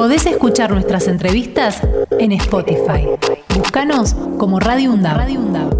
[0.00, 1.82] Podés escuchar nuestras entrevistas
[2.18, 3.06] en Spotify.
[3.54, 5.79] Búscanos como Radio UNDAV.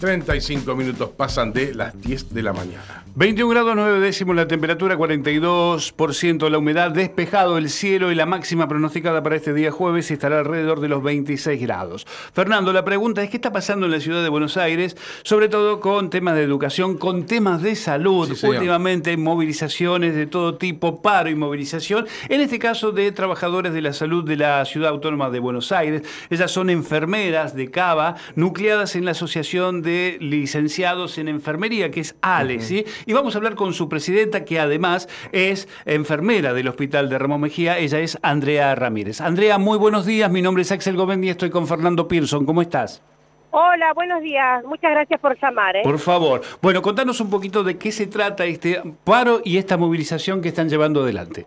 [0.00, 3.04] 35 minutos pasan de las 10 de la mañana.
[3.16, 8.66] 21 grados 9 décimos la temperatura, 42% la humedad, despejado el cielo y la máxima
[8.66, 12.06] pronosticada para este día jueves estará alrededor de los 26 grados.
[12.32, 15.80] Fernando, la pregunta es qué está pasando en la ciudad de Buenos Aires, sobre todo
[15.80, 21.28] con temas de educación, con temas de salud, Sí, últimamente movilizaciones de todo tipo, paro
[21.28, 25.40] y movilización, en este caso de trabajadores de la salud de la ciudad autónoma de
[25.40, 26.02] Buenos Aires.
[26.30, 29.89] Ellas son enfermeras de Cava, nucleadas en la Asociación de
[30.20, 32.84] Licenciados en Enfermería, que es ALE, ¿sí?
[33.06, 37.42] Y vamos a hablar con su presidenta, que además es enfermera del Hospital de Ramón
[37.42, 37.78] Mejía.
[37.78, 39.20] Ella es Andrea Ramírez.
[39.20, 40.30] Andrea, muy buenos días.
[40.30, 42.46] Mi nombre es Axel Gómez y estoy con Fernando Pearson.
[42.46, 43.02] ¿Cómo estás?
[43.52, 44.64] Hola, buenos días.
[44.64, 45.76] Muchas gracias por llamar.
[45.76, 45.80] ¿eh?
[45.82, 46.40] Por favor.
[46.62, 50.68] Bueno, contanos un poquito de qué se trata este paro y esta movilización que están
[50.68, 51.46] llevando adelante.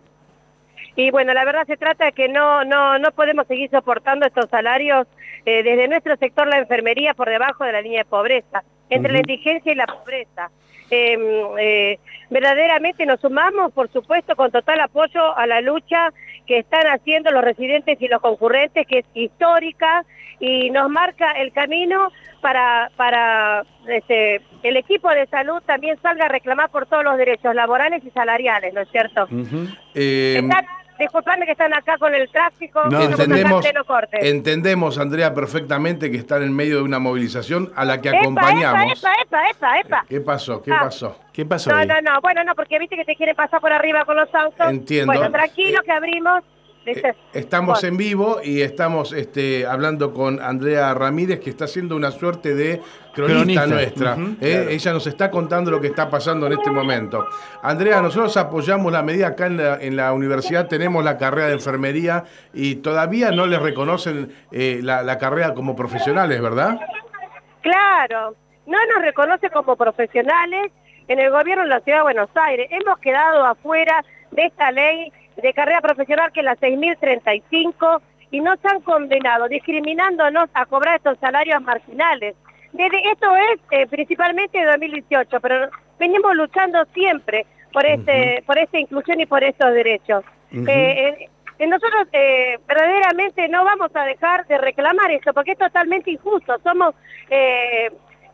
[0.95, 4.49] Y bueno, la verdad se trata de que no, no, no podemos seguir soportando estos
[4.49, 5.08] salarios
[5.45, 9.19] eh, desde nuestro sector, la enfermería, por debajo de la línea de pobreza, entre la
[9.19, 10.52] indigencia y la pobreza.
[10.91, 11.17] Eh,
[11.59, 11.99] eh,
[12.30, 16.14] verdaderamente nos sumamos, por supuesto, con total apoyo a la lucha
[16.45, 20.05] que están haciendo los residentes y los concurrentes, que es histórica
[20.39, 26.30] y nos marca el camino para, para este, el equipo de salud también salga a
[26.30, 29.27] reclamar por todos los derechos laborales y salariales, ¿no es cierto?
[29.95, 30.66] Eh, Están-
[31.04, 33.66] disculpadme que están acá con el tráfico, No, entendemos,
[34.22, 39.00] entendemos, Andrea, perfectamente que están en medio de una movilización a la que Epa, acompañamos.
[39.00, 40.06] Epa, epa, epa, epa.
[40.10, 40.62] ¿Qué pasó?
[40.62, 40.80] ¿Qué Ah.
[40.82, 41.18] pasó?
[41.32, 41.88] ¿Qué pasó No, ahí?
[41.88, 44.70] no, no, bueno, no, porque viste que te quieren pasar por arriba con los autos.
[44.70, 45.12] Entiendo.
[45.14, 46.44] Bueno, tranquilo que abrimos.
[46.86, 47.09] ¿Viste?
[47.09, 47.88] Eh, Estamos Bueno.
[47.94, 52.81] en vivo y estamos este, hablando con Andrea Ramírez, que está haciendo una suerte de
[53.14, 53.67] cronista, Cronista.
[53.67, 54.14] nuestra.
[54.16, 54.36] ¿eh?
[54.39, 54.70] claro.
[54.70, 57.26] Ella nos está contando lo que está pasando en este momento.
[57.61, 61.54] Andrea, nosotros apoyamos la medida acá en la, en la universidad, tenemos la carrera de
[61.54, 62.23] enfermería
[62.54, 66.80] y todavía no les reconocen eh, la, la carrera como profesionales, ¿verdad?
[67.61, 70.71] Claro, no nos reconoce como profesionales
[71.08, 72.67] en el gobierno de la Ciudad de Buenos Aires.
[72.71, 75.11] Hemos quedado afuera de esta ley
[75.42, 78.02] de carrera profesional que es la 6035
[78.32, 82.36] y nos han condenado discriminándonos a cobrar estos salarios marginales.
[82.71, 88.80] Desde, esto es eh, principalmente de 2018, pero venimos luchando siempre por este por esta
[88.80, 90.23] inclusión y por estos derechos.
[90.52, 91.30] Eh,
[91.60, 92.08] eh, nosotros
[92.67, 96.58] verdaderamente no vamos a dejar de reclamar esto porque es totalmente injusto.
[96.64, 96.95] Somos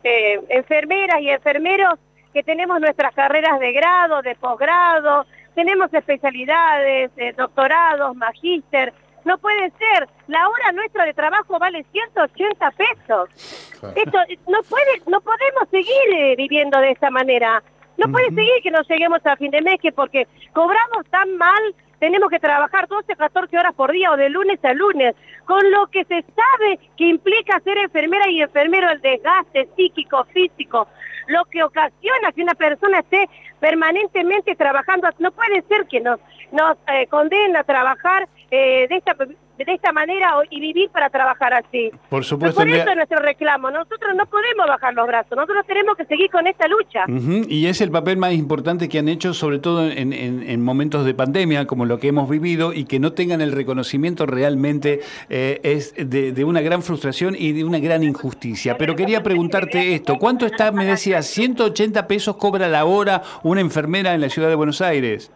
[0.02, 1.98] enfermeras y enfermeros
[2.32, 5.26] que tenemos nuestras carreras de grado, de posgrado,
[5.60, 8.94] tenemos especialidades, eh, doctorados, magíster.
[9.26, 10.08] No puede ser.
[10.26, 13.28] La hora nuestra de trabajo vale 180 pesos.
[13.94, 14.18] Esto
[14.48, 17.62] no puede, no podemos seguir eh, viviendo de esta manera.
[17.98, 21.62] No puede seguir que no lleguemos a fin de mes que porque cobramos tan mal
[22.00, 25.86] tenemos que trabajar 12 14 horas por día o de lunes a lunes, con lo
[25.88, 30.88] que se sabe que implica ser enfermera y enfermero el desgaste psíquico, físico,
[31.28, 33.28] lo que ocasiona que una persona esté
[33.60, 35.08] permanentemente trabajando.
[35.18, 36.18] No puede ser que nos,
[36.50, 39.14] nos eh, condenen a trabajar eh, de, esta,
[39.64, 41.90] de esta manera y vivir para trabajar así.
[42.08, 43.70] Por supuesto, Por eso es nuestro reclamo.
[43.70, 45.36] Nosotros no podemos bajar los brazos.
[45.36, 47.04] Nosotros tenemos que seguir con esta lucha.
[47.48, 51.04] Y es el papel más importante que han hecho, sobre todo en, en- en momentos
[51.04, 55.60] de pandemia, como lo que hemos vivido, y que no tengan el reconocimiento realmente eh,
[55.62, 58.76] es de, de una gran frustración y de una gran injusticia.
[58.78, 64.14] Pero quería preguntarte esto, ¿cuánto está, me decía, 180 pesos cobra la hora una enfermera
[64.14, 65.30] en la ciudad de Buenos Aires?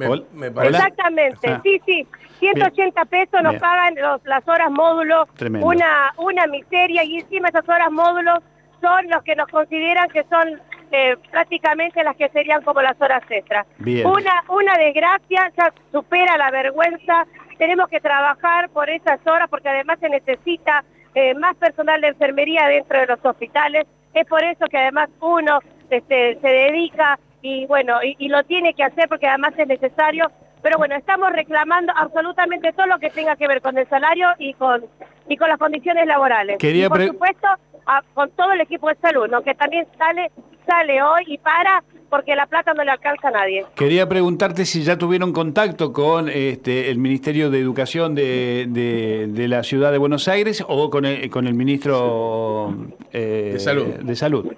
[0.00, 0.22] Me, Hola.
[0.32, 0.76] me parece.
[0.76, 2.06] Exactamente, sí, sí.
[2.40, 3.60] 180 pesos nos Bien.
[3.60, 5.66] pagan los- las horas módulo, Tremendo.
[5.66, 8.38] una, una miseria y encima esas horas módulo
[8.80, 10.60] son los que nos consideran que son
[10.92, 13.66] eh, prácticamente las que serían como las horas extras.
[13.78, 14.06] Bien.
[14.06, 17.26] Una, una desgracia ya supera la vergüenza,
[17.58, 20.82] tenemos que trabajar por esas horas porque además se necesita
[21.14, 25.60] eh, más personal de enfermería dentro de los hospitales, es por eso que además uno
[25.90, 30.30] este, se dedica y bueno, y, y lo tiene que hacer porque además es necesario,
[30.62, 34.54] pero bueno, estamos reclamando absolutamente todo lo que tenga que ver con el salario y
[34.54, 34.84] con
[35.28, 36.58] y con las condiciones laborales.
[36.58, 37.46] Quería y por supuesto,
[37.86, 39.42] a- con todo el equipo de salud, ¿no?
[39.42, 40.30] que también sale
[40.66, 43.64] sale hoy y para porque la plata no le alcanza a nadie.
[43.76, 49.48] Quería preguntarte si ya tuvieron contacto con este, el Ministerio de Educación de, de- de
[49.48, 52.74] la ciudad de Buenos Aires o con el, con el ministro
[53.12, 53.86] eh, De Salud.
[53.86, 54.52] de Salud.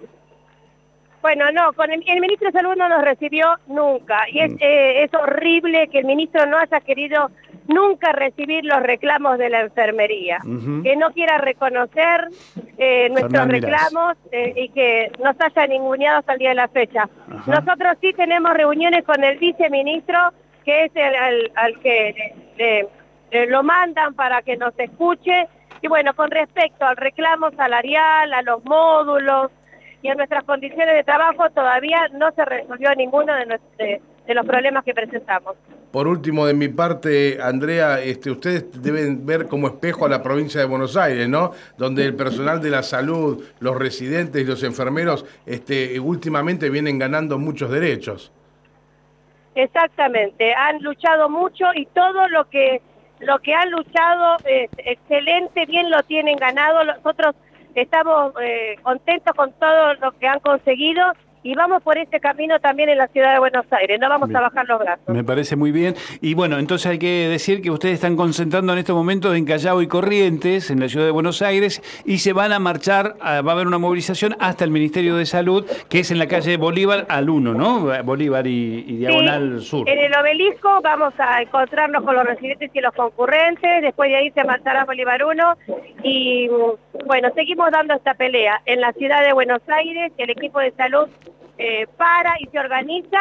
[1.22, 4.28] Bueno, no, con el, el ministro de Salud no nos recibió nunca.
[4.28, 7.30] Y es, eh, es horrible que el ministro no haya querido
[7.68, 10.38] nunca recibir los reclamos de la enfermería,
[10.82, 12.28] que no quiera reconocer
[12.76, 17.08] eh, nuestros reclamos eh, y que nos haya ninguneado hasta el día de la fecha.
[17.46, 20.18] Nosotros sí tenemos reuniones con el viceministro,
[20.64, 22.88] que es el al, que
[23.48, 25.46] lo mandan para que nos escuche.
[25.82, 29.52] Y bueno, con respecto al reclamo salarial, a los módulos
[30.02, 34.46] y a nuestras condiciones de trabajo, todavía no se resolvió ninguno de, nuestros, de los
[34.46, 35.56] problemas que presentamos.
[35.92, 40.60] Por último, de mi parte, Andrea, este, ustedes deben ver como espejo a la provincia
[40.60, 41.52] de Buenos Aires, ¿no?
[41.76, 47.38] Donde el personal de la salud, los residentes y los enfermeros, este, últimamente vienen ganando
[47.38, 48.32] muchos derechos.
[49.54, 52.80] Exactamente, han luchado mucho y todo lo que
[53.20, 56.84] lo que han luchado es excelente, bien lo tienen ganado.
[56.84, 57.36] Nosotros
[57.80, 61.02] estamos eh, contentos con todo lo que han conseguido
[61.44, 64.40] y vamos por este camino también en la ciudad de Buenos Aires, no vamos a
[64.40, 65.08] bajar los brazos.
[65.08, 65.94] Me parece muy bien.
[66.20, 69.82] Y bueno, entonces hay que decir que ustedes están concentrando en estos momentos en Callao
[69.82, 73.38] y Corrientes, en la ciudad de Buenos Aires, y se van a marchar, va a
[73.38, 77.28] haber una movilización hasta el Ministerio de Salud, que es en la calle Bolívar al
[77.28, 78.04] 1, ¿no?
[78.04, 79.88] Bolívar y, Diagonal Sur.
[79.88, 84.30] En el obelisco vamos a encontrarnos con los residentes y los concurrentes, después de ahí
[84.30, 85.56] se marchará Bolívar 1
[86.04, 86.48] y
[87.06, 88.62] bueno, seguimos dando esta pelea.
[88.66, 91.08] En la ciudad de Buenos Aires, el equipo de salud
[91.58, 93.18] eh, para y se organiza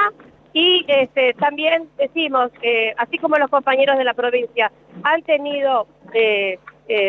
[0.54, 4.72] y este, también decimos, eh, así como los compañeros de la provincia
[5.04, 6.60] han tenido eh,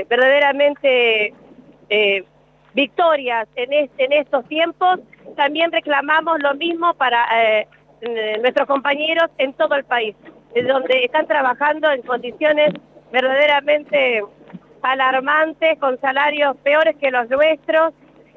[0.08, 1.34] verdaderamente
[2.72, 5.00] victorias en, en estos tiempos,
[5.36, 7.26] también reclamamos lo mismo para
[8.40, 10.14] nuestros compañeros en todo el país,
[10.54, 12.72] donde están trabajando en condiciones
[13.10, 14.22] verdaderamente
[14.82, 17.92] alarmantes, con salarios peores que los nuestros,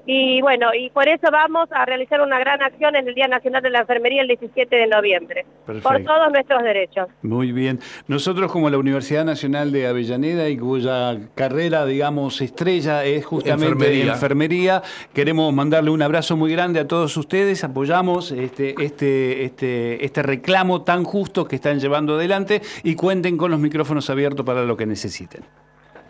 [0.08, 3.64] y bueno, y por eso vamos a realizar una gran acción en el Día Nacional
[3.64, 7.08] de la Enfermería el 17 de noviembre, por todos nuestros derechos.
[7.24, 7.80] Muy bien.
[8.08, 14.14] Nosotros como la Universidad Nacional de Avellaneda y cuya carrera, digamos, estrella es justamente enfermería,
[14.14, 20.22] enfermería queremos mandarle un abrazo muy grande a todos ustedes, apoyamos este, este, este, este
[20.22, 24.78] reclamo tan justo que están llevando adelante y cuenten con los micrófonos abiertos para lo
[24.78, 25.44] que necesiten.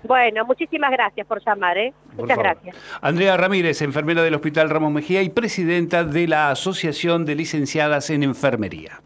[0.08, 1.94] Bueno, muchísimas gracias por llamar, ¿eh?
[2.16, 2.76] Muchas gracias.
[3.02, 8.24] Andrea Ramírez, enfermera del Hospital Ramos Mejía y presidenta de la Asociación de Licenciadas en
[8.24, 9.02] Enfermería.